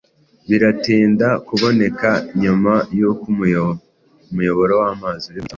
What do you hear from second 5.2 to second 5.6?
uri mu cyumba